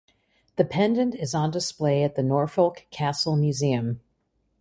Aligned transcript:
The 0.55 0.65
pendant 0.65 1.13
is 1.13 1.35
on 1.35 1.51
display 1.51 2.01
at 2.03 2.15
the 2.15 2.23
Norfolk 2.23 2.87
Castle 2.89 3.35
Museum. 3.35 4.01